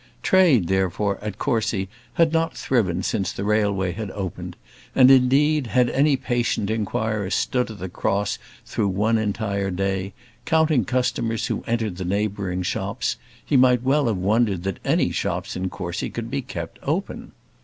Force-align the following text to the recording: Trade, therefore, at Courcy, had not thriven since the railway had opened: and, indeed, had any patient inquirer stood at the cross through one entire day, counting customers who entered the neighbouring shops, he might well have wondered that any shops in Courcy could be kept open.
Trade, 0.23 0.67
therefore, 0.67 1.19
at 1.23 1.37
Courcy, 1.37 1.87
had 2.15 2.33
not 2.33 2.57
thriven 2.57 3.03
since 3.03 3.31
the 3.31 3.43
railway 3.43 3.91
had 3.91 4.09
opened: 4.09 4.55
and, 4.95 5.11
indeed, 5.11 5.67
had 5.67 5.91
any 5.91 6.15
patient 6.17 6.71
inquirer 6.71 7.29
stood 7.29 7.69
at 7.69 7.77
the 7.77 7.87
cross 7.87 8.39
through 8.65 8.87
one 8.87 9.19
entire 9.19 9.69
day, 9.69 10.13
counting 10.43 10.85
customers 10.85 11.45
who 11.45 11.63
entered 11.67 11.97
the 11.97 12.03
neighbouring 12.03 12.63
shops, 12.63 13.17
he 13.45 13.55
might 13.55 13.83
well 13.83 14.07
have 14.07 14.17
wondered 14.17 14.63
that 14.63 14.79
any 14.83 15.11
shops 15.11 15.55
in 15.55 15.69
Courcy 15.69 16.09
could 16.09 16.31
be 16.31 16.41
kept 16.41 16.79
open. 16.81 17.33